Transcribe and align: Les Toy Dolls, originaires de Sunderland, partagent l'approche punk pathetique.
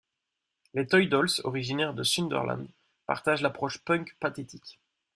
Les 0.73 0.87
Toy 0.87 1.07
Dolls, 1.07 1.29
originaires 1.43 1.93
de 1.93 2.01
Sunderland, 2.01 2.67
partagent 3.05 3.43
l'approche 3.43 3.77
punk 3.85 4.17
pathetique. 4.19 4.79